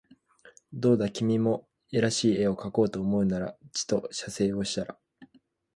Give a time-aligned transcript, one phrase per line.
[0.73, 4.97] どうだ君も画らしい画をかこうと思うならちと写生をしたら